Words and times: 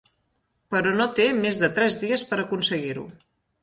Però 0.75 0.93
no 0.95 1.07
té 1.21 1.29
més 1.43 1.63
que 1.67 1.71
tres 1.79 2.01
dies 2.07 2.27
per 2.33 2.43
aconseguir-ho. 2.49 3.11